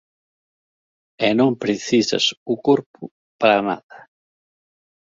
[1.27, 3.01] E non precisas o corpo
[3.39, 3.97] para nada.